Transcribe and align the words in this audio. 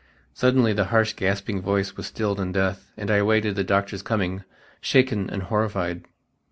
Suddenly 0.33 0.73
the 0.73 0.85
harsh 0.85 1.13
gasping 1.13 1.61
voice 1.61 1.95
was 1.95 2.07
stilled 2.07 2.39
in 2.39 2.51
death 2.51 2.91
and 2.97 3.11
I 3.11 3.17
awaited 3.17 3.55
the 3.55 3.63
doctor's 3.63 4.01
coming 4.01 4.43
shaken 4.81 5.29
and 5.29 5.43
horrified. 5.43 6.05